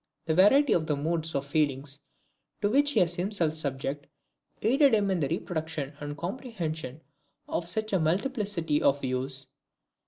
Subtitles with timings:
[0.25, 1.85] The variety of the moods of feeling
[2.63, 4.07] to which he was himself subject,
[4.63, 7.01] aided him in the reproduction and comprehension
[7.47, 9.49] of such a multiplicity of views.